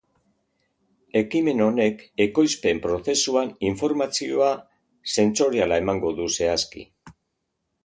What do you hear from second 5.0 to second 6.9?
sentsoriala emango du zehazki.